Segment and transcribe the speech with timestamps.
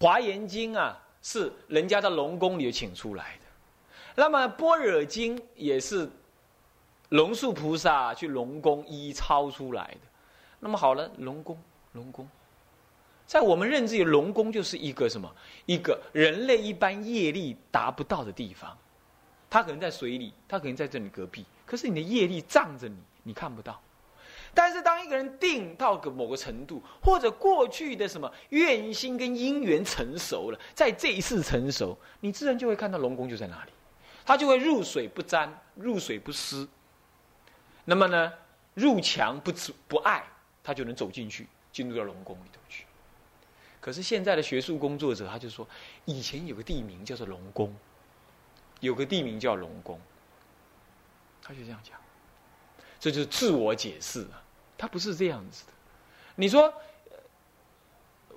[0.00, 3.44] 华严经啊，是人家在龙宫里请出来的。
[4.14, 6.08] 那么般若经也是
[7.10, 10.08] 龙树菩萨去龙宫一一抄出来的。
[10.58, 12.26] 那么好了，龙宫，龙宫，
[13.26, 15.30] 在我们认知里，龙宫就是一个什么？
[15.66, 18.76] 一个人类一般业力达不到的地方。
[19.50, 23.78] 它可能在水里，它可能在这里隔壁，可是你的业力障着你，你看不到。
[24.52, 33.72] 但是当一个人定到个某个程度，或者过去的什么愿心跟因缘成熟了，在这一世成熟，你自然就会看到龙宫就在那里，
[34.24, 36.66] 他就会入水不沾，入水不湿。
[37.84, 38.32] 那么呢，
[38.74, 39.52] 入墙不
[39.86, 40.24] 不碍，
[40.62, 42.84] 他就能走进去，进入到龙宫里头去。
[43.80, 45.66] 可是现在的学术工作者，他就说，
[46.04, 47.74] 以前有个地名叫做龙宫，
[48.80, 49.98] 有个地名叫龙宫，
[51.42, 51.98] 他就这样讲。
[53.00, 54.42] 这就是自我解释啊，
[54.78, 55.72] 它不是这样子的。
[56.36, 56.72] 你说，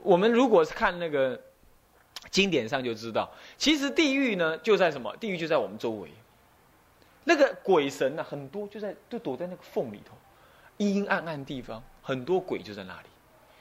[0.02, 1.40] 我们如果是看那个
[2.32, 5.16] 经典上就知道，其实地狱呢就在什么？
[5.18, 6.10] 地狱就在我们周围。
[7.26, 10.16] 那个鬼神呢，很多就在就躲在那个缝里头，
[10.78, 13.08] 阴阴暗暗地方，很多鬼就在那里。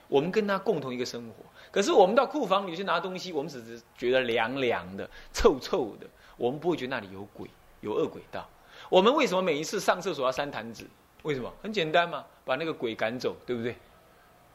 [0.08, 1.34] 我们跟他共同一个生活，
[1.70, 7.48] 可是我们到库房里去拿东西，我们只是觉得凉凉的、臭臭的，我们不会觉得那里有鬼、
[7.80, 8.48] 有恶鬼道。
[8.90, 10.84] 我们为什么每一次上厕所要三坛子？
[11.22, 11.52] 为什么？
[11.62, 13.76] 很简单嘛，把那个鬼赶走，对不对？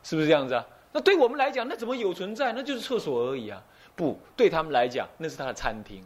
[0.04, 0.66] 是不是这样子啊？
[0.92, 2.54] 那对我们来讲，那怎么有存在？
[2.54, 3.64] 那就是厕所而已啊！
[3.96, 6.06] 不对他们来讲，那是他的餐厅。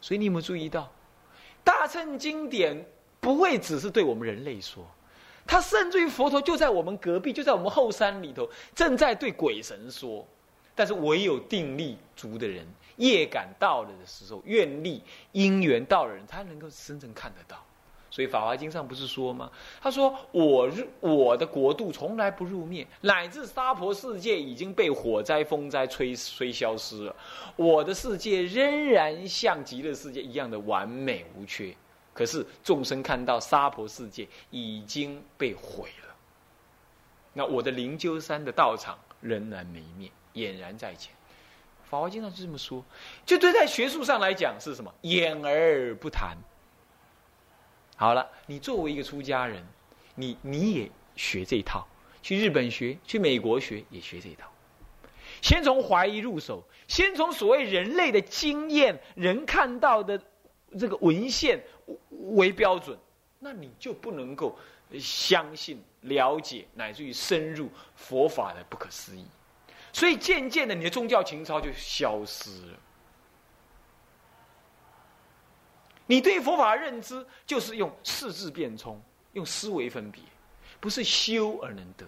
[0.00, 0.90] 所以你有没有注意到，
[1.64, 2.84] 大乘经典
[3.20, 4.84] 不会只是对我们人类说，
[5.46, 10.26] 他甚至于佛陀就在我们隔壁，就在我们后山里头，正在对鬼神说。
[10.74, 12.66] 但是唯有定力足的人。
[12.96, 17.62] 业感到了的时候，愿力因缘到的人，才能够真正看得到。
[18.10, 19.50] 所以《法华经》上不是说吗？
[19.80, 27.16] 他说：“我入我的国度从来不入灭，乃至娑婆世界已经被火灾、风灾吹吹消失了，
[27.56, 31.74] 我的世界仍然像极乐世界一样的完美无缺。
[32.14, 36.14] 可是众生看到娑婆世界已经被毁了，
[37.34, 41.12] 那我的灵鹫山的道场仍然没灭，俨然在前。”
[41.84, 42.82] 法华经常是这么说，
[43.24, 44.92] 就对在学术上来讲是什么？
[45.02, 46.36] 掩而不谈。
[47.96, 49.64] 好了，你作为一个出家人，
[50.14, 51.86] 你你也学这一套，
[52.22, 54.46] 去日本学，去美国学，也学这一套。
[55.40, 60.20] 先从怀疑入手，先从所谓人类的经验、人看到的
[60.78, 61.62] 这个文献
[62.10, 62.98] 为标准，
[63.38, 64.58] 那你就不能够
[65.00, 69.24] 相信、了解，乃至于深入佛法的不可思议。
[69.92, 72.78] 所以渐渐的，你的宗教情操就消失了。
[76.06, 79.00] 你对佛法的认知就是用四字变冲，
[79.32, 80.22] 用思维分别，
[80.80, 82.06] 不是修而能得。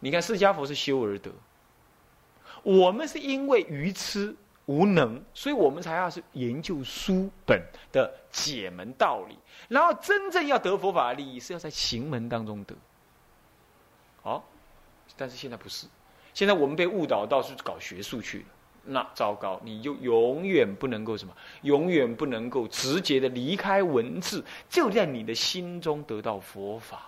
[0.00, 1.30] 你看释迦佛是修而得，
[2.62, 4.34] 我们是因为愚痴
[4.66, 7.62] 无能，所以我们才要是研究书本
[7.92, 9.38] 的解门道理，
[9.68, 12.74] 然后真正要得佛法的利益是要在行门当中得。
[14.22, 14.44] 好，
[15.16, 15.86] 但是现在不是。
[16.32, 18.44] 现在我们被误导到是搞学术去了，
[18.84, 27.02] 那糟糕，你就永远不能够什么，永远不能够直接的离开文字，就在你的心中得到佛法。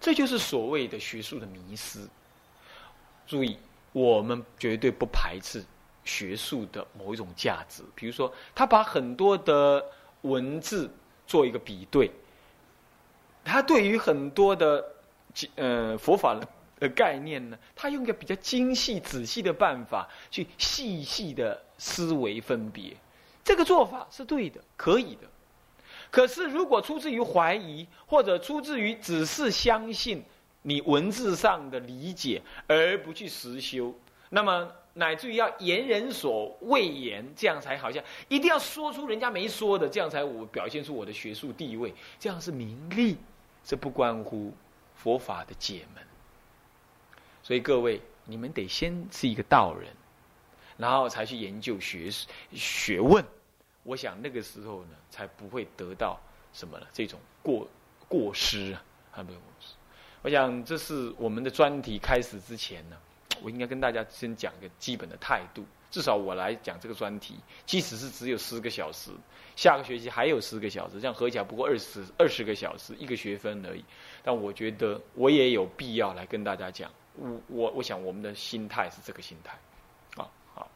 [0.00, 2.00] 这就是所谓的学术的迷失。
[3.26, 3.58] 注意，
[3.92, 5.64] 我们绝对不排斥
[6.04, 9.84] 学术的某一种价值，比如说，他把很多的
[10.22, 10.90] 文字
[11.26, 12.10] 做一个比对，
[13.44, 14.84] 他对于很多的。
[15.56, 16.40] 呃，佛法
[16.78, 22.96] 的概念呢，他用一个比较精细、仔细的办法去细细的思维分别，
[23.42, 25.22] 这个做法是对的，可以的。
[26.10, 30.22] 可是，如果出自于怀疑，或者出自于只是相信
[30.62, 33.94] 你文字上的理解，而不去实修，
[34.30, 43.16] 那么乃至于要言人所未言，这样才好像一定要说出人家没说的，这样才我表现出我的学术地位，这样是名利，
[43.64, 44.52] 这不关乎。
[44.94, 46.02] 佛法的解门，
[47.46, 49.88] 所以各位，你们得先是一个道人，
[50.76, 52.10] 然后才去研究学
[52.52, 53.24] 学问。
[53.84, 56.18] 我想那个时候呢，才不会得到
[56.52, 56.86] 什么呢？
[56.92, 57.64] 这种过
[58.08, 58.82] 过失啊，
[59.12, 59.74] 还没有过失。
[60.22, 62.96] 我想这是我们的专题开始之前呢，
[63.40, 65.64] 我应该跟大家先讲一个基本的态度。
[65.88, 69.12] 至少我来讲这个专题，即使是只有十个小时，
[69.54, 73.84] 下个学期还有十个小时，这样合起来不过二十二十个小时，一个学分而已。
[74.24, 79.58] 但我觉得我也有必要来跟大家讲，我我我想我们的心态是这个心态，
[80.16, 80.68] 啊好。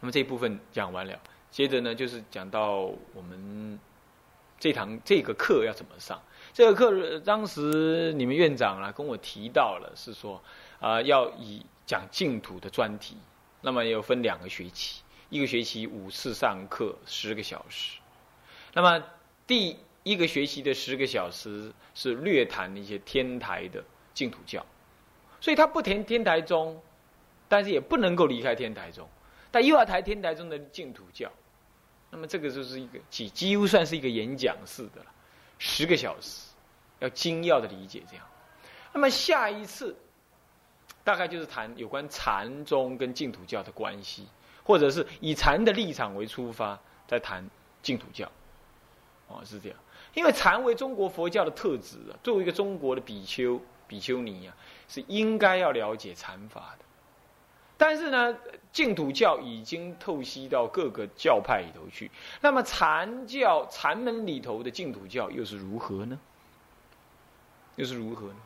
[0.00, 1.20] 那么这一部分讲完了，
[1.50, 3.78] 接着呢就是讲到我们
[4.58, 6.20] 这堂这个课要怎么上。
[6.52, 10.42] 这个课当时你们院长啊跟我提到了，是说
[10.80, 13.16] 啊要以讲净土的专题，
[13.60, 17.98] 那么有分两个学期，一个学期五次上课十个小时，
[18.72, 19.02] 那么
[19.46, 23.82] 第一个学期的十个小时是略谈一些天台的
[24.12, 24.64] 净土教，
[25.42, 26.80] 所以他不谈天台宗，
[27.48, 29.08] 但是也不能够离开天台宗，
[29.50, 31.28] 但又要谈天台宗的净土教。
[32.10, 35.06] 那么这个就是一个几几乎算是一个演讲式的了，
[35.58, 36.50] 十个小时，
[37.00, 38.24] 要精要的理解这样。
[38.92, 39.96] 那么下一次，
[41.02, 44.28] 大概就是谈有关禅宗跟净土教的关系，
[44.62, 46.78] 或者是以禅的立场为出发，
[47.08, 47.44] 在谈
[47.82, 48.30] 净土教。
[49.26, 49.78] 哦，是这样。
[50.14, 54.54] 因为禅为中国佛教的特质啊，作为一个中国的比丘、比丘尼啊，
[54.92, 56.84] 是应该要了解禅法的。
[57.78, 58.36] 但是呢，
[58.70, 62.10] 净土教已经透析到各个教派里头去。
[62.40, 66.16] 那么禅教禅门里头的净土教又是如何呢？
[67.76, 68.36] 又是如何呢？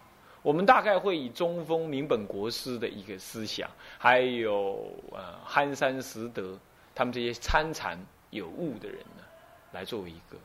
[0.43, 3.69] 我们大概会以中峰明本国师的一个思想，
[3.99, 6.57] 还有呃憨山实德
[6.95, 7.99] 他们这些参禅
[8.31, 9.25] 有悟的人呢，
[9.73, 10.39] 来作为一个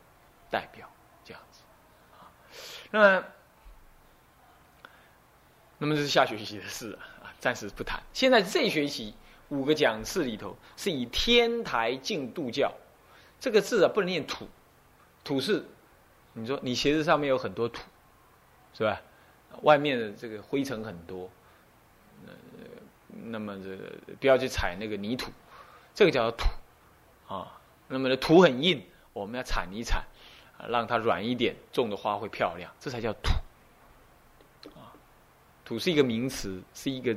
[0.50, 0.90] 代表，
[1.24, 1.62] 这样子
[2.18, 2.26] 啊。
[2.90, 3.24] 那么，
[5.82, 7.34] 那么这是下学期的事啊。
[7.40, 8.00] 暂时不谈。
[8.12, 9.14] 现在这学期
[9.48, 12.72] 五个讲次里头，是以天台净度教
[13.40, 14.46] 这个字啊，不能念土，
[15.24, 15.64] 土是
[16.34, 17.82] 你说你鞋子上面有很多土，
[18.72, 19.02] 是吧？
[19.62, 21.28] 外面的这个灰尘很多，
[22.28, 22.32] 呃，
[23.24, 25.32] 那么这个不要去踩那个泥土，
[25.92, 26.46] 这个叫做土
[27.34, 27.60] 啊。
[27.88, 30.04] 那么的土很硬，我们要铲一铲，
[30.68, 33.32] 让它软一点，种的花会漂亮，这才叫土。
[35.64, 37.16] 土是一个名词，是一个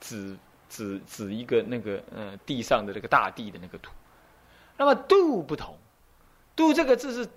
[0.00, 0.36] 指
[0.68, 3.92] 指指一个那个呃地上的那个大地的那个土。
[4.76, 5.76] 那么度不同，
[6.54, 7.30] 度这个字是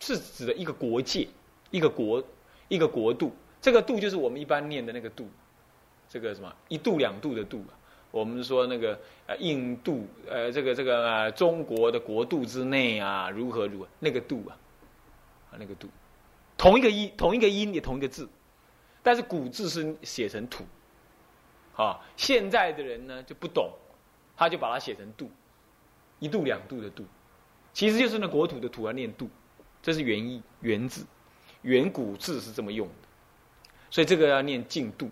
[0.00, 1.28] 是指的一个国界，
[1.70, 2.22] 一个国
[2.68, 3.32] 一个国度。
[3.60, 5.28] 这个度就是我们一般念的那个度，
[6.08, 7.78] 这个什么一度两度的度啊。
[8.10, 14.56] 我们说那个呃印度呃这个这个呃中国的国度之内啊如何如何那个度啊
[15.52, 15.86] 啊那个度，
[16.56, 18.28] 同一个音同一个音也同一个字。
[19.02, 20.64] 但是古字是写成土，
[21.74, 23.72] 啊，现在的人呢就不懂，
[24.36, 25.30] 他就把它写成度，
[26.18, 27.04] 一度两度的度，
[27.72, 29.28] 其实就是那国土的土要念度，
[29.82, 31.06] 这是原意原字，
[31.62, 33.08] 原古字是这么用的，
[33.90, 35.10] 所以这个要念净度，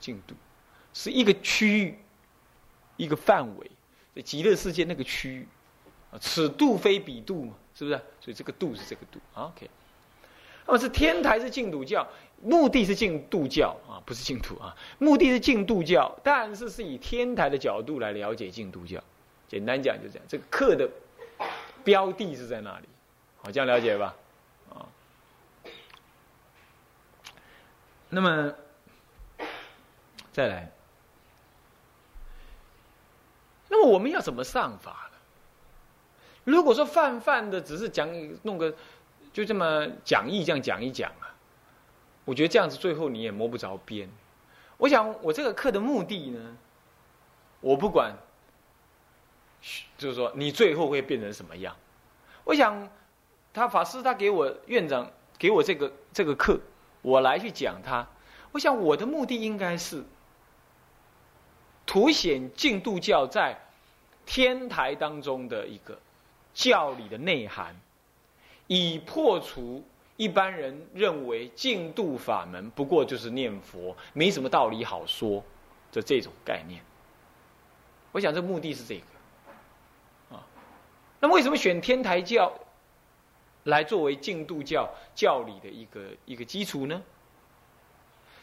[0.00, 0.34] 净度。
[0.92, 1.98] 是一个区域，
[2.96, 3.70] 一个范围，
[4.14, 5.48] 在极乐世界那个区域，
[6.20, 7.96] 此度非彼度嘛，是不是？
[8.20, 9.68] 所以这个度是这个度，OK。
[10.66, 12.06] 那么是天台是净土教。
[12.42, 14.76] 目的是净度教啊，不是净土啊。
[14.98, 19.02] 目的是净度教，但是是以天台的角度来了解净度教。
[19.48, 20.86] 简单讲就这样，这个课的
[21.82, 22.88] 标的是在那里，
[23.36, 24.14] 好，这样了解吧？
[24.74, 24.84] 啊，
[28.10, 28.52] 那么
[30.32, 30.70] 再来，
[33.68, 35.18] 那么我们要怎么上法呢？
[36.44, 38.08] 如果说泛泛的只是讲
[38.42, 38.74] 弄个，
[39.34, 41.34] 就这么讲义这样讲一讲啊。
[42.24, 44.08] 我觉得这样子最后你也摸不着边。
[44.78, 46.56] 我想我这个课的目的呢，
[47.60, 48.16] 我不管，
[49.98, 51.76] 就是说你最后会变成什么样。
[52.44, 52.88] 我想
[53.52, 56.58] 他法师他给我院长给我这个这个课，
[57.02, 58.06] 我来去讲他。
[58.52, 60.04] 我想我的目的应该是
[61.84, 63.60] 凸显净度教在
[64.24, 65.98] 天台当中的一个
[66.54, 67.74] 教理的内涵，
[68.66, 69.82] 以破除。
[70.16, 75.42] 一般人认为净度法门不过就是念佛，没什么道理好说
[75.90, 76.80] 的这种概念。
[78.12, 80.46] 我想这目的是这个啊。
[81.18, 82.52] 那么为什么选天台教
[83.64, 87.02] 来作为净度教教理的一个一个基础呢？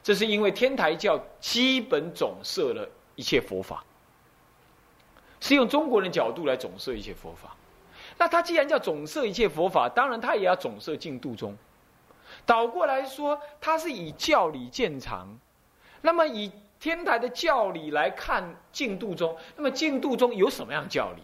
[0.03, 2.85] 这是因为天台教基本总摄了
[3.15, 3.81] 一切佛法，
[5.39, 7.55] 是用中国人角度来总摄一切佛法。
[8.21, 11.57] 那他既然叫总摄一切佛法，当然他也要总摄净度中。
[12.45, 15.27] 倒过来说，他是以教理见长。
[16.01, 21.23] 那么以天台的教理来看净度中，那么净度中有什么样教理？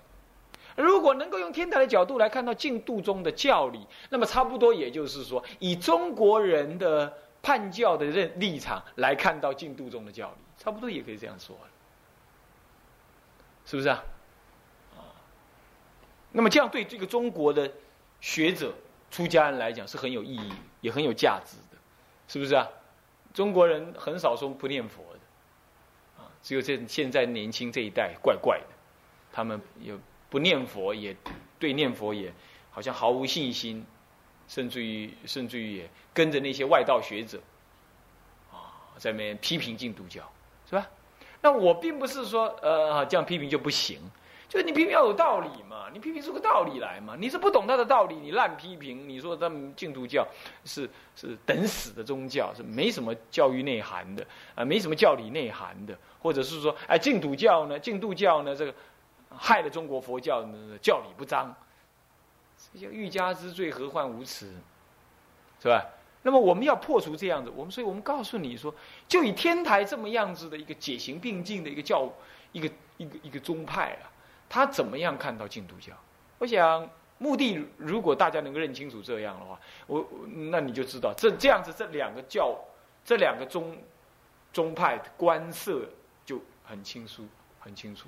[0.76, 7.14] 如果能够用天台的角度来看到净度中的教理，那么差不多也就是说，以中国人的
[7.44, 11.56] 判教的认立场来看到净度中的教理，差不多也可以这样说，
[13.68, 14.04] 是不是啊？
[16.32, 17.72] 那么这样对这个中国的
[18.22, 18.74] 学者、
[19.10, 21.78] 出家人来讲是很有意义，也很有价值的，
[22.28, 22.68] 是不是啊？
[23.34, 28.68] 中国人很少说不念佛的，啊，只有这现在年轻这一代怪怪的，
[29.32, 29.98] 他们也
[30.30, 31.16] 不念佛，也
[31.58, 32.34] 对念佛也
[32.72, 33.86] 好像毫无信心，
[34.48, 37.40] 甚至于甚至于也跟着那些外道学者，
[38.52, 40.30] 啊，在那边批评基督教，
[40.70, 40.88] 是吧？
[41.42, 44.00] 那我并不是说呃这样批评就不行。
[44.50, 47.18] 就你批评要有道理嘛，你批评出个道理来嘛。
[47.20, 50.26] 你是不懂他的道理，你乱批评，你说他们净土教
[50.64, 54.26] 是是等死的宗教，是没什么教育内涵的
[54.56, 58.74] 啊，没什么教理内涵的，或者是说，哎，净土教呢，净土教呢，这个
[59.30, 61.54] 害了中国佛教呢，教理不彰，
[62.74, 64.50] 这叫欲加之罪，何患无辞，
[65.62, 65.86] 是吧？
[66.24, 68.74] 那么我们要破除这样子，我们所以我们告诉你说，
[69.10, 72.10] 就以天台这么样子的一个解行并进的一个教，
[72.54, 74.08] 一个一个一个宗派啊。
[74.50, 75.94] 他怎么样看到净土教？
[76.40, 76.88] 我想
[77.18, 80.08] 目的，如果大家能够认清楚这样的话，我
[80.52, 82.56] 那你就知道，这这样子这两个教，
[83.04, 83.76] 这两个宗
[84.54, 85.82] 宗派的观色
[86.24, 87.28] 就很清楚，
[87.60, 88.08] 很清楚，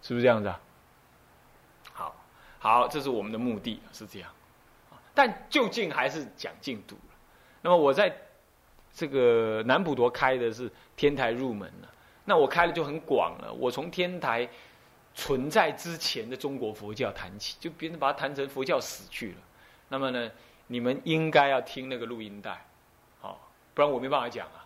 [0.00, 0.60] 是不是这样子啊？
[1.92, 2.16] 好，
[2.58, 4.30] 好，这是我们的目的，是这样。
[5.12, 6.96] 但究竟还是讲净土。
[7.60, 8.10] 那么我在
[8.94, 11.88] 这个南普陀开的是天台入门了，
[12.24, 14.48] 那我开的就很广了，我从天台。
[15.18, 19.38] 存在之前的中国佛教谈起，就别人把它谈成佛教死去了。
[19.88, 20.30] 那么呢，
[20.68, 22.64] 你们应该要听那个录音带，
[23.20, 24.64] 好，不然我没办法讲啊，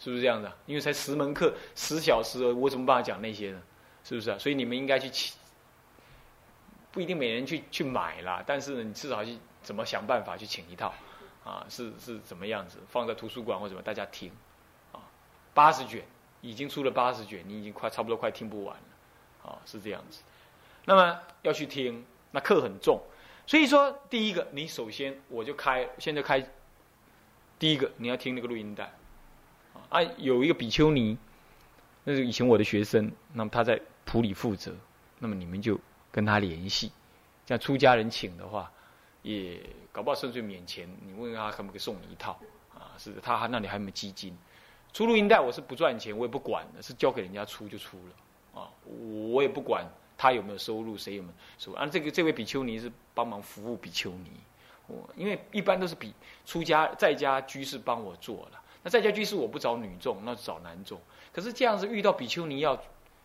[0.00, 0.52] 是不是这样的？
[0.66, 3.62] 因为才十门课，十小时，我怎么办法讲那些呢？
[4.02, 4.36] 是不是啊？
[4.36, 5.36] 所以你们应该去请，
[6.90, 10.92] 不一定每人去去买啦，但是呢，你至少去怎么想办法去请一套，
[11.44, 14.32] 啊，是是怎么样子，放在图书馆或什么，大家听，
[14.90, 14.98] 啊，
[15.54, 16.02] 八十卷
[16.40, 18.82] 已经出了八十卷，你已经快差不多快听不完了。
[19.44, 20.22] 啊，是这样子。
[20.84, 23.00] 那么要去听，那课很重。
[23.46, 26.44] 所以说，第一个，你首先我就开，现在开。
[27.58, 28.92] 第一个，你要听那个录音带。
[29.88, 31.16] 啊，有一个比丘尼，
[32.04, 34.74] 那是以前我的学生，那么他在普里负责，
[35.18, 35.78] 那么你们就
[36.10, 36.90] 跟他联系。
[37.46, 38.72] 像出家人请的话，
[39.22, 42.40] 也搞不好甚至免钱，你问他可不可以送你一套。
[42.74, 44.36] 啊，是他那里还有没有基金？
[44.92, 48.14] 出录音带我是不赚钱，我也不管的，是交给人家出就出了。
[48.54, 48.70] 啊，
[49.30, 51.78] 我也不管他有没有收入，谁有没有收入。
[51.78, 54.30] 啊，这个这位比丘尼是帮忙服务比丘尼，
[54.86, 58.62] 我因为一般都是比出家在家居士帮我做了。
[58.82, 61.00] 那在家居士我不找女众，那找男众。
[61.32, 62.80] 可是这样子遇到比丘尼要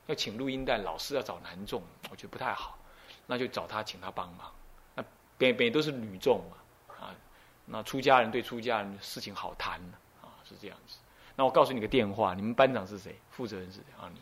[0.05, 2.77] 要请录音带，老师要找男众，我觉得不太好。
[3.25, 4.51] 那就找他请他帮忙。
[4.95, 5.03] 那
[5.37, 7.13] 边边都是女众嘛，啊，
[7.65, 9.81] 那出家人对出家人事情好谈
[10.21, 10.99] 啊，是这样子。
[11.35, 13.19] 那我告诉你个电话，你们班长是谁？
[13.29, 14.21] 负责人是谁啊你。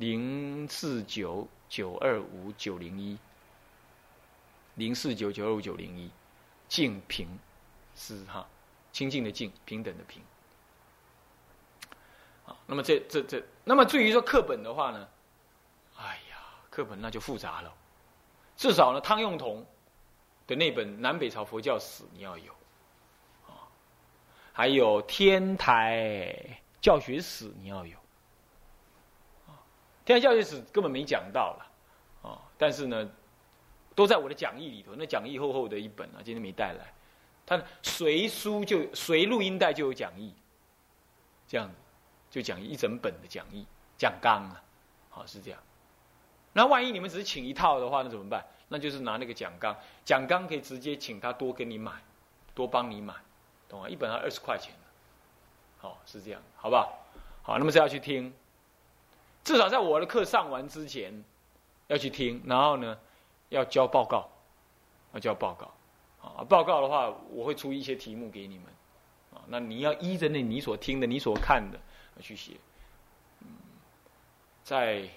[0.00, 3.18] 零四九九二五九零一，
[4.76, 6.10] 零四九九二五九零一，
[6.68, 7.28] 净平
[7.94, 8.48] 是哈，
[8.92, 10.22] 清净的净，平等的平。
[12.46, 15.06] 啊，那么这这这，那么至于说课本的话呢，
[15.98, 16.38] 哎呀，
[16.70, 17.70] 课本那就复杂了。
[18.56, 19.62] 至少呢，汤用彤
[20.46, 22.54] 的那本《南北朝佛教史》你要有，
[23.46, 23.68] 啊，
[24.54, 26.34] 还有天台
[26.80, 27.98] 教学史你要有。
[30.14, 31.66] 天台教育史根本没讲到了，
[32.22, 33.08] 哦，但是呢，
[33.94, 34.94] 都在我的讲义里头。
[34.96, 36.92] 那讲义厚厚的一本啊，今天没带来。
[37.46, 40.32] 他随书就随录音带就有讲义，
[41.48, 41.74] 这样子
[42.30, 43.66] 就讲一整本的讲义
[43.98, 44.62] 讲纲啊，
[45.08, 45.60] 好是这样。
[46.52, 48.44] 那万一你们只是请一套的话，那怎么办？
[48.68, 51.92] 那就是拿那个讲纲，讲纲可以直接请他多给你买，
[52.54, 53.14] 多帮你买，
[53.68, 53.88] 懂吗？
[53.88, 54.72] 一本要二十块钱
[55.78, 56.98] 好是这样，好不好？
[57.42, 58.32] 好，那么是要去听。
[59.42, 61.24] 至少在我的课上完之前，
[61.88, 62.98] 要去听，然后呢，
[63.48, 64.30] 要交报告，
[65.14, 65.72] 要交报告，
[66.22, 68.66] 啊，报告的话，我会出一些题目给你们，
[69.34, 71.78] 啊，那你要依着那你所听的、你所看的
[72.20, 72.52] 去写，
[73.40, 73.48] 嗯，
[74.62, 75.08] 在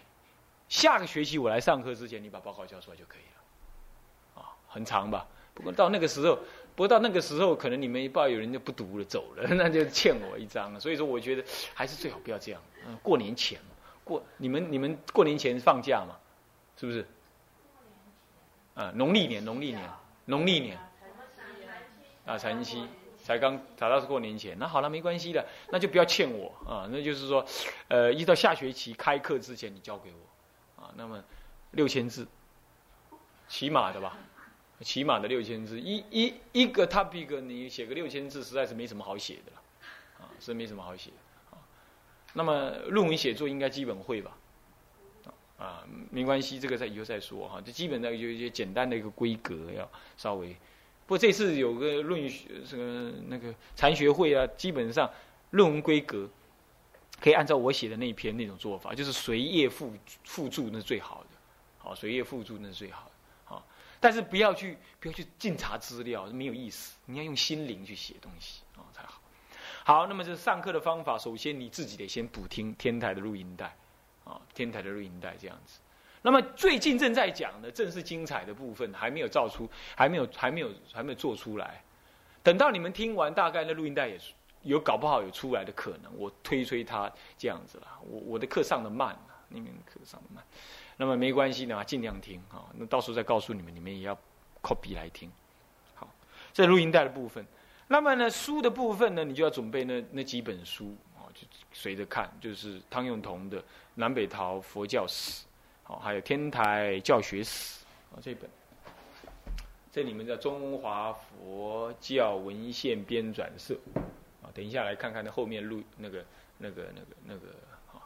[0.69, 5.27] 下个学期我来上课之前，你把报告交出来就可以了，啊，很长吧？
[5.53, 6.35] 不过到那个时候，
[6.75, 10.79] 不过到那个时候，可能你们一报有人就不读了，走了， 那就欠我一张了。
[10.79, 11.43] 所以说，我觉得
[11.75, 13.59] 还是最好不要这样，嗯，过年前。
[14.03, 16.17] 过你们你们过年前放假嘛，
[16.77, 17.07] 是不是？
[18.75, 19.87] 啊，农历年农历年
[20.25, 20.79] 农历年，
[22.25, 22.87] 啊，晨曦
[23.23, 26.51] 才刚才到是过年前，那好了没关系的，那就不要欠我。
[26.67, 27.45] 啊，那就是说，
[27.87, 31.23] 呃，一到下学期开课之前你交给我，啊，那么
[31.71, 32.27] 六千字，
[33.47, 34.17] 起码的吧，
[34.81, 39.61] 起码的六千字，一一一个 topic 你写个六千字，实在是没什么好写的了，
[40.19, 41.11] 啊，是没什么好写。
[42.33, 44.35] 那么论文写作应该基本会吧，
[45.57, 47.61] 啊，没关系，这个在以后再说哈。
[47.63, 50.49] 这基本的有一些简单的一个规格要稍微，
[51.05, 55.09] 不过这次有个论学这个那个禅学会啊，基本上
[55.51, 56.27] 论文规格
[57.21, 61.29] 可以按照我写的那一篇那种做法，就是随页附附注那是最好的，
[61.77, 63.11] 好，随页附注那是最好的，
[63.45, 63.65] 好。
[63.99, 66.97] 但是不要去不要去尽查资料，没有意思。
[67.05, 69.21] 你要用心灵去写东西啊才好。
[69.85, 73.75] 好，那么这上课的方法，首先你自己得先补听天台的录音带，
[74.23, 75.81] 啊，天台的录音带这样子。
[76.21, 81.83] 那么最近正在讲的正是精彩的部分，还没有造出，还没有，还没有，还没有做出来。
[82.41, 84.17] 等到你们听完，大概那录音带也
[84.61, 86.09] 有搞不好有出来的可能。
[86.17, 89.13] 我推推他这样子啦，我我的课上的慢，
[89.49, 90.41] 你们课上的慢，
[90.95, 92.71] 那么没关系的嘛，尽量听啊。
[92.75, 94.17] 那到时候再告诉你们，你们也要
[94.61, 95.29] copy 来听。
[95.93, 96.09] 好，
[96.53, 97.45] 这录音带的部分。
[97.87, 103.61] 那么呢，书的部分呢，你就要准备那那几本书啊，就随着看，就是汤用彤的
[103.95, 105.43] 《南北朝佛教史》。
[105.83, 108.49] 好，还有天台教学史啊，这本，
[109.91, 113.77] 这里面叫中华佛教文献编纂社
[114.41, 114.47] 啊。
[114.53, 116.25] 等一下来看看那后面录那个
[116.57, 117.47] 那个那个那个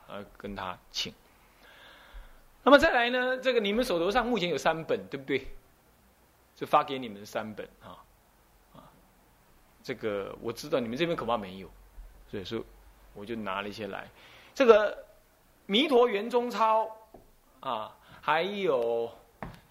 [0.07, 1.13] 啊，跟他请。
[2.63, 5.47] 那么再来呢，这个你们手头上目前有三本，对不对？
[6.55, 8.06] 就发给你们三本啊啊。
[9.87, 11.69] 这个我知道你们这边恐怕没有，
[12.29, 12.61] 所以说
[13.13, 14.05] 我就拿了一些来。
[14.53, 14.93] 这个
[15.65, 16.83] 《弥陀圆中抄》。
[17.59, 19.09] 啊，还有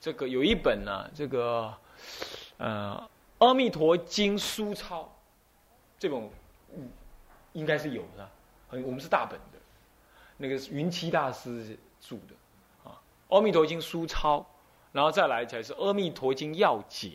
[0.01, 1.73] 这个有一本呢，这个
[2.57, 3.09] 呃
[3.47, 5.03] 《阿弥陀经书抄》，
[5.99, 6.31] 这本
[7.53, 8.29] 应该是有的，
[8.71, 9.59] 我们是大本的，
[10.37, 12.35] 那个云栖大师著的
[12.85, 13.01] 啊，
[13.35, 14.41] 《阿弥陀经书抄》，
[14.93, 17.09] 然后再来才是《阿弥陀经要解》，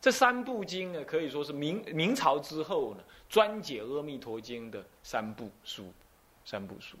[0.00, 5.92] 这三部经呢，可以说是明明朝之后呢专解《阿弥陀经》的三部书，
[6.44, 6.96] 三部书。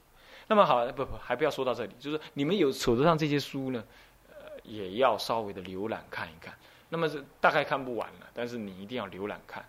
[0.46, 3.84] 那么好，不不，还不要说到这里，就是你们有手头上这些书呢，
[4.30, 6.54] 呃，也要稍微的浏览看一看。
[6.88, 9.62] 那么是大概看不完了，但是你一定要浏览看。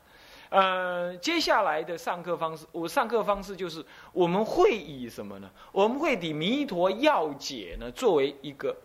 [0.50, 5.52] 呃，接下来的上课方式，我上课方式就是我们会以什么呢？
[5.72, 8.76] 我们会以《弥陀要解》呢作为一个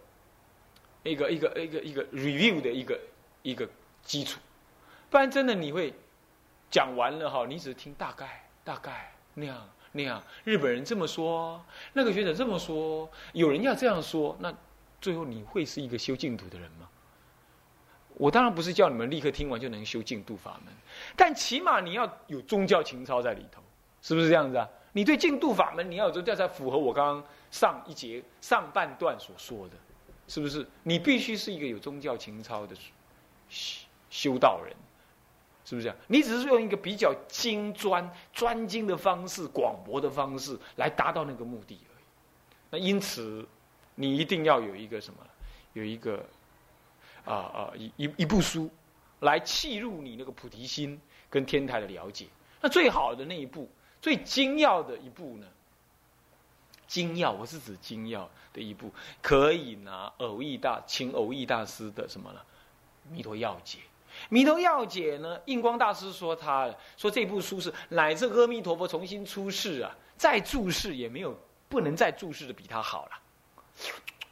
[1.05, 3.01] 一个一个一个一个 review 的一个
[3.43, 3.67] 一个
[4.05, 4.39] 基础，
[5.11, 5.93] 不然真的你会
[6.71, 9.69] 讲完了哈，你只是听大概大概那样。
[9.97, 14.53] 那样，日本人这么说，那个学者这么说，有人要这样说，那
[15.01, 16.89] 最后你会是一个修净土的人吗？
[18.17, 20.75] 我当然不是叫你们立刻听完就能修净土法门，
[21.15, 23.63] 但起码你要有宗教情操在里头，
[24.03, 24.69] 是不是这样子啊？
[24.93, 29.75] 你对净土法门你要有宗教，才符合我刚刚上一节上半段所说的，
[30.27, 30.67] 是不是？
[30.83, 32.75] 你必须是一个有宗教情操的
[34.15, 34.73] 修道人。
[35.67, 35.97] 是不是这样？
[36.09, 42.05] 你只是用一个比较精专、专精的方式、广博的方式来达到那个目的而已。
[42.69, 43.49] 那因此，
[43.95, 45.21] 你一定要有一个什么？
[45.73, 46.23] 有一个
[47.25, 48.71] 啊啊一一一部书
[49.21, 51.01] 来契入你那个菩提心
[51.31, 52.27] 跟天台的了解。
[52.61, 53.67] 那最好的那一部、
[54.03, 55.47] 最精要的一部呢？
[56.87, 62.41] 精要，我是指精要的一部，可以拿偶益大请偶益大师的什么呢？
[63.11, 63.79] 弥陀要解。
[64.31, 65.41] 弥陀要解呢？
[65.47, 73.13] 印光大师说他说这部书是乃至阿弥陀佛重新出世啊，再注释也没有不能再注释的比他好了。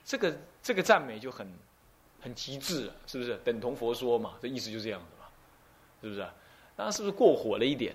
[0.04, 1.52] 这个这个赞美就很
[2.20, 3.36] 很极致了，是不是？
[3.44, 5.26] 等同佛说嘛，这意思就这样子嘛，
[6.00, 6.26] 是不是？
[6.76, 7.94] 那是不是过火了一点？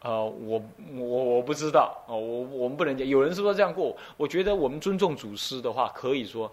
[0.00, 0.62] 呃，我
[0.96, 3.06] 我我不知道哦，我我们不能讲。
[3.06, 6.52] 有人是说这样过，我觉得我们尊重祖师的话，可以说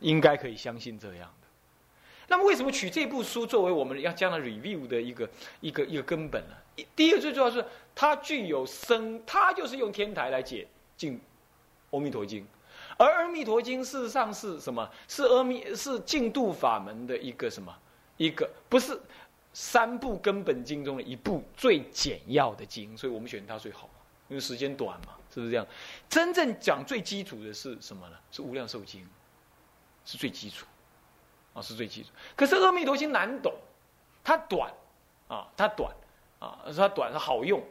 [0.00, 1.47] 应该可以相信这样的。
[2.28, 5.28] 那么为什么取这部书作为我们要将来 review 的一个
[5.60, 6.84] 一个一个根本呢？
[6.94, 7.64] 第一个最重要是
[7.94, 11.14] 它具有生，它就是用天台来解净
[11.90, 12.42] 《阿弥陀经》，
[12.96, 14.88] 而《阿弥陀经》事实上是什么？
[15.08, 17.74] 是阿弥是净度法门的一个什么？
[18.18, 19.00] 一个不是
[19.52, 23.88] 三部根本经中的一部最简要的经，所以我们选它最好，
[24.28, 25.66] 因为时间短嘛，是不是这样？
[26.08, 28.16] 真正讲最基础的是什么呢？
[28.30, 29.00] 是《无量寿经》，
[30.04, 30.66] 是最基础。
[31.60, 33.52] 是最基础，可是阿弥陀经难懂，
[34.24, 34.72] 它短，
[35.28, 35.92] 啊，它短，
[36.38, 37.62] 啊，它短是好用，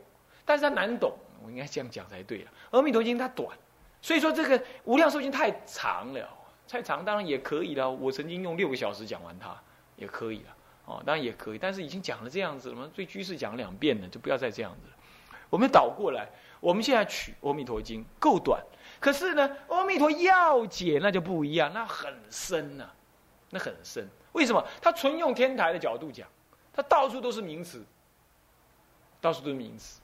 [0.45, 2.52] 但是它难懂，我应该这样讲才对了。
[2.71, 3.58] 阿弥陀经它短，
[4.02, 6.30] 所以说这个无量寿经太长了，
[6.67, 7.89] 太长当然也可以了。
[7.89, 9.56] 我曾经用六个小时讲完它，
[9.95, 14.93] 也可以了，哦，当然也可以，但是已经讲了这样子了嘛，最居士讲两遍了，就不要再这样子了。
[15.50, 16.28] 我们倒过来，
[16.60, 18.62] 我们现在取阿弥陀经够短，
[19.00, 22.89] 可是呢，阿弥陀要解那就不一样，那很深呐。
[23.49, 24.65] 那很深，为什么？
[24.81, 26.27] 他纯用天台的角度讲，
[26.73, 27.83] 他到处都是名词，
[29.21, 30.01] 到处都是名词，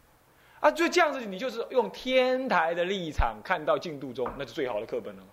[0.60, 5.24] 啊，就这样子，你就是用天台的立场看到进度中，那是最好的课本了？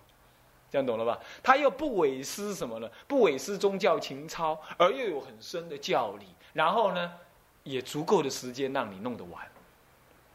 [0.69, 1.19] 这样懂了吧？
[1.41, 2.89] 他又不违失什么呢？
[3.07, 7.13] 不违失宗教情操，而又有很深的教理，然后呢，
[7.63, 9.45] 也足够的时间让你弄得完，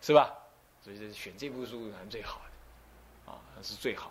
[0.00, 0.34] 是吧？
[0.82, 2.40] 所以选这部书还是最好
[3.26, 4.10] 的，啊，是最好。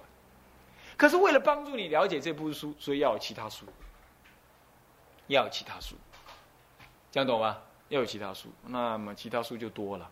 [0.97, 3.65] 可是为了帮助你了解这部书，所以要有其他书，
[5.27, 5.95] 要有其他书，
[7.11, 7.57] 这样懂吗？
[7.89, 10.09] 要有其他书，那么其他书就多了。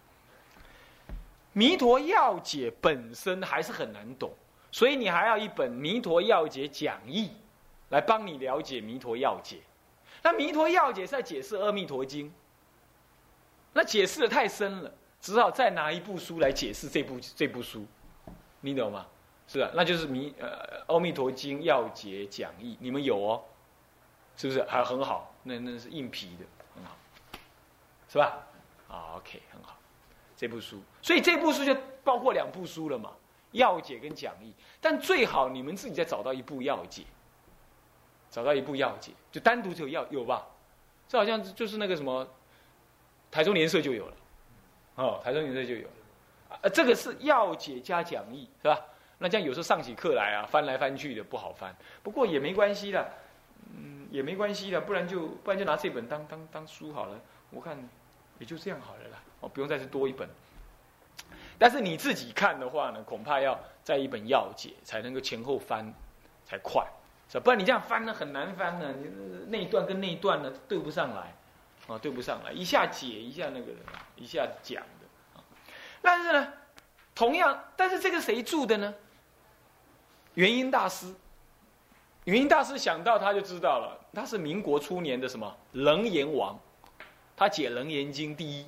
[1.54, 4.32] 弥陀要解本身还是很难懂，
[4.72, 7.32] 所以你还要一本弥陀要解讲义，
[7.90, 9.60] 来帮你了解弥陀要解。
[10.22, 12.32] 那弥陀要解是在解释阿弥陀经，
[13.74, 17.86] 那解释的太深了，只好再拿一部书来解释这部这部书，
[18.62, 19.06] 你懂吗？
[19.48, 19.72] 是吧？
[19.74, 23.44] 那就是弥呃阿弥陀经要解讲义，你们有哦，
[24.38, 24.64] 是不是？
[24.64, 26.96] 还很好，那那是硬皮的，很好，
[28.10, 28.40] 是吧？
[28.88, 29.78] 啊，OK，很好。
[30.36, 33.12] 这部书，所以这部书就包括两部书了嘛，
[33.52, 34.54] 要解跟讲义。
[34.82, 37.04] 但最好你们自己再找到一部要解，
[38.30, 40.48] 找到一部要解，就单独就要有吧。
[41.08, 42.28] 这好像就是那个什么，
[43.30, 44.16] 台中联社就有了，
[44.96, 45.94] 哦，台中联社就有了。
[46.50, 48.80] 啊，这个是要解加讲义，是吧？
[49.24, 51.74] 那这样有时候上起课来啊，翻来翻去的不好翻。
[52.04, 53.10] 不过也没关系的，
[53.74, 57.18] 嗯，也没关系的，不然就不然就拿这本当当当书好了。
[57.50, 57.78] 我看
[58.38, 59.24] 也就这样好了啦。
[59.40, 60.28] 哦，不用再是多一本，
[61.58, 65.94] 但是你自己看的话呢，恐怕要在一本要解才能够前后翻，
[66.44, 66.86] 才快，
[67.30, 67.44] 是吧？
[67.46, 69.10] 不然你这样翻呢很难翻呢，你
[69.48, 71.34] 那一段跟那一段呢对不上来，
[71.88, 73.72] 啊，对不上来，一下解一下那个，
[74.18, 75.42] 一下讲的，
[76.02, 76.52] 但是呢，
[77.16, 78.94] 同样，但是这个谁住的呢？
[80.36, 81.14] 元音大师，
[82.26, 86.60] 元音大师想到他就知道了，他是民国初年的什么楞严王，
[87.36, 88.66] 他解楞严经第一。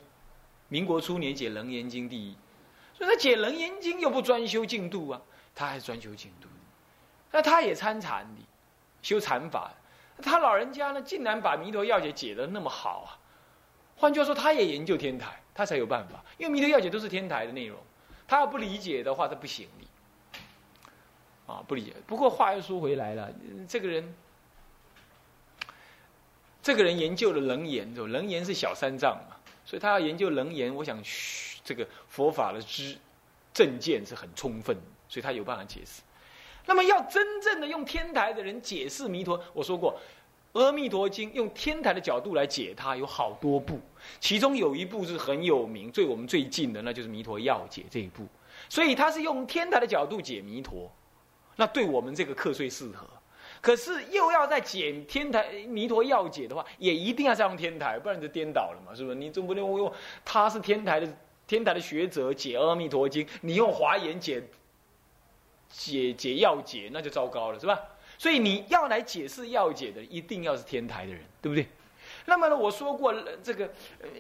[0.67, 2.35] 民国初年解《楞严经》第一，
[2.91, 5.21] 所以他解《楞严经》又不专修净度啊，
[5.53, 6.47] 他还专修净度。
[7.31, 8.41] 那他也参禅的，
[9.03, 9.71] 修禅法。
[10.23, 13.13] 他老人家呢，竟然把《弥陀要解》解得那么好啊！
[13.95, 16.23] 换句话说，他也研究天台，他才有办法。
[16.39, 17.77] 因为《弥陀要解》都是天台的内容，
[18.27, 19.84] 他要不理解的话，他不行的。
[21.45, 21.93] 啊，不理解。
[22.07, 23.31] 不过话又说回来了，
[23.67, 24.15] 这个人，
[26.61, 29.35] 这个人研究了楞严，就楞严是小三藏嘛。
[29.65, 31.01] 所以他要研究楞严，我想
[31.63, 32.97] 这个佛法的知
[33.53, 34.77] 正见是很充分，
[35.09, 36.01] 所以他有办法解释。
[36.67, 39.99] 那么要真正的用天台的人解释弥陀，我说过
[40.59, 43.79] 《阿弥陀经》用天台的角度来解它，有好多部，
[44.19, 48.25] 其中有一部是很有名，最我们最近的，那就是《弥陀要解》这一部。
[48.69, 50.91] 所以他是用天台的角度解弥陀，
[51.55, 53.07] 那对我们这个课最适合。
[53.61, 59.15] 可是又要在解天台弥陀要解的话，也一定要再用天台，不然你就颠倒了嘛，是不是？
[59.15, 59.91] 你总不能用
[60.23, 61.07] 他是天台的
[61.47, 64.43] 天台的学者解阿弥陀经，你用华严解
[65.69, 67.79] 解解要解，那就糟糕了，是吧？
[68.17, 71.67] 所以你要来解释要解的，一定要是天台的人，对不对？
[72.25, 73.13] 那么呢，我说过
[73.43, 73.67] 这个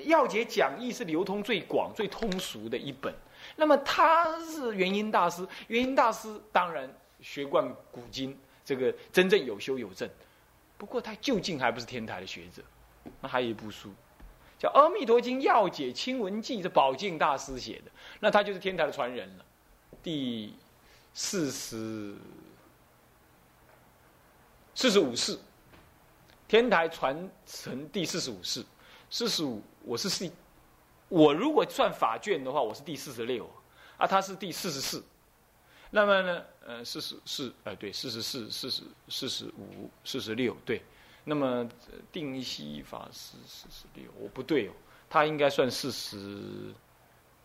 [0.05, 3.13] 要解讲义是流通最广、最通俗的一本。
[3.55, 6.91] 那么他是元音大师，元音大师当然
[7.25, 8.37] 学贯古今。
[8.63, 10.09] 这个真正有修有证，
[10.75, 12.63] 不过他究竟还不是天台的学者。
[13.21, 13.91] 那还有一部书，
[14.57, 17.91] 叫《阿弥陀经要解清文记》，是宝镜大师写的。
[18.19, 19.45] 那他就是天台的传人了。
[20.01, 20.55] 第
[21.13, 22.15] 四十
[24.73, 25.37] 四十五世，
[26.47, 28.65] 天台传承第四十五世。
[29.11, 30.31] 四十五，我是第，
[31.07, 33.47] 我如果算法卷的话，我是第四十六，
[33.97, 35.03] 啊，他是第四十四。
[35.95, 36.43] 那么呢？
[36.67, 40.83] 呃，四十四，哎，对，四十四、四十、四十五、四十六，对。
[41.23, 41.65] 那么
[42.11, 44.73] 定西法师四十六，我不对哦，
[45.09, 46.73] 他应该算四十、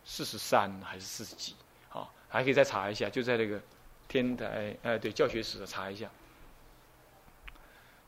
[0.05, 1.55] 四十三还是四十几？
[1.89, 3.63] 好，还可以再查一下，就在那个
[4.09, 6.11] 天台，哎，对，教学史查一下。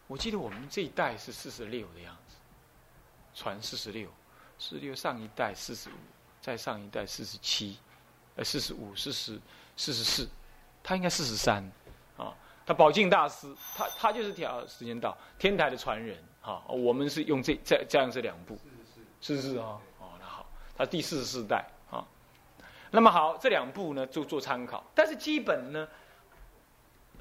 [0.09, 2.35] 我记得我们这一代是四十六的样子，
[3.33, 4.11] 传四十六，
[4.59, 5.93] 四十六上一代四十五，
[6.41, 7.79] 再上一代四十七，
[8.35, 9.41] 呃，四十五、四十。
[9.77, 10.29] 四十四，
[10.83, 11.63] 他应该四十三，
[12.17, 12.35] 啊，
[12.67, 18.59] 他宝镜大师，他他就是条时间到天台的传人，哈，我们是用这这这样这两部，
[19.21, 19.59] 四十四。
[19.59, 22.05] 啊，哦，那好，他第四十四代啊，
[22.91, 25.89] 那么好，这两部呢就做参考，但是基本呢，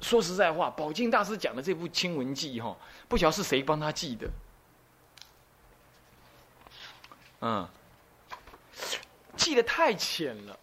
[0.00, 2.76] 说实在话，宝镜大师讲的这部清文记哈，
[3.08, 4.30] 不晓得是谁帮他记的，
[7.40, 7.68] 嗯，
[9.36, 10.58] 记得太浅了。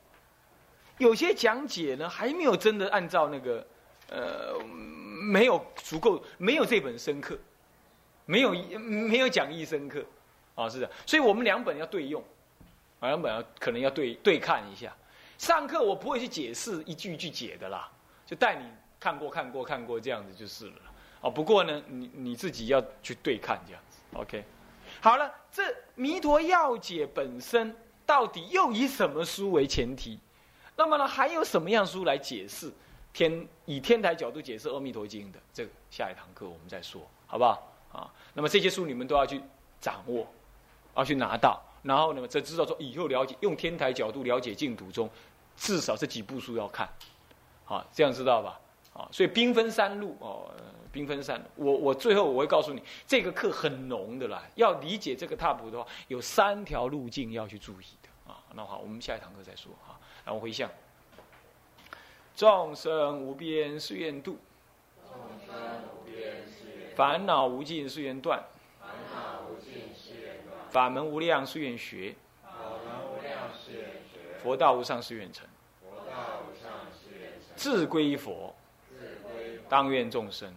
[0.99, 3.65] 有些讲解呢，还没有真的按照那个，
[4.09, 4.59] 呃，
[5.31, 7.38] 没有足够，没有这本深刻，
[8.25, 10.03] 没有没有讲义深刻，
[10.55, 12.23] 啊，是的，所以我们两本要对用，
[12.99, 14.93] 两本要可能要对对看一下。
[15.38, 17.89] 上课我不会去解释一句一句解的啦，
[18.25, 18.65] 就带你
[18.99, 20.81] 看过看过看过这样子就是了。
[21.21, 24.43] 哦，不过呢，你你自己要去对看这样子，OK。
[24.99, 25.63] 好了，这
[25.95, 27.73] 弥陀要解本身
[28.05, 30.19] 到底又以什么书为前提？
[30.79, 32.71] 那么呢，还有什么样书来解释
[33.11, 35.37] 天以天台角度解释《阿弥陀经》的？
[35.53, 37.69] 这个下一堂课我们再说，好不好？
[37.91, 38.09] 啊。
[38.33, 39.41] 那么这些书你们都要去
[39.81, 40.25] 掌握，
[40.95, 45.09] 要去拿到，然后呢，才知道说以后了解用天台角度了解净土中，
[45.57, 46.87] 至少这几部书要看，
[47.65, 48.57] 好，这样知道吧？
[48.93, 50.49] 啊，所以兵分三路哦，
[50.93, 51.45] 兵分三路。
[51.57, 54.41] 我我最后我会告诉你，这个课很浓的啦。
[54.55, 58.39] 要理解这个踏步的话，有三条路径要去注意的啊。
[58.55, 59.99] 那好，我们下一堂课再说哈。
[60.29, 60.69] 然后回向，
[62.35, 64.37] 众生无边誓愿度，
[66.95, 68.43] 烦恼无尽誓愿断，
[70.69, 72.13] 法门无量誓愿学，
[74.43, 75.47] 佛道无上誓愿成，
[77.55, 78.53] 自归佛。
[79.67, 80.53] 当愿众生。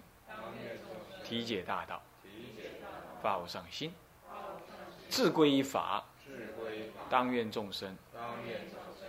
[1.25, 2.03] 体解大道，
[3.23, 3.91] 发无上心；
[5.09, 6.05] 自归法，
[7.09, 7.97] 当愿众生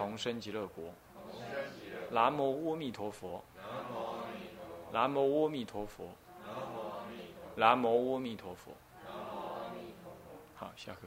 [0.00, 0.84] 同生极乐国。
[2.10, 3.44] 南无阿弥陀佛。
[4.90, 6.08] 南无阿弥陀佛。
[7.54, 8.72] 南无阿弥陀佛。
[10.54, 11.00] 好，下课。